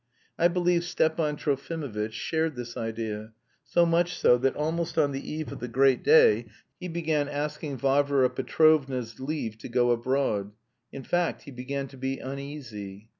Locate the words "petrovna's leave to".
8.31-9.69